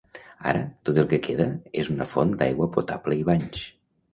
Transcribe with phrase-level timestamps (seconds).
[0.51, 1.47] Ara, tot el que queda
[1.83, 3.63] és una font d'aigua potable i banys.